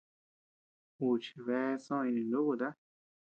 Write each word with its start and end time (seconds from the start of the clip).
Juchi 0.97 1.31
bea 1.45 1.71
soʼö 1.85 2.03
jinenúkuta. 2.13 2.67